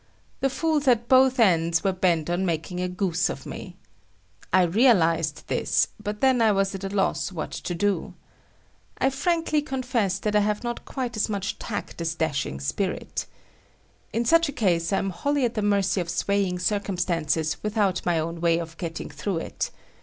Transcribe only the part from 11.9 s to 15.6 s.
as dashing spirit. In such a case I am wholly at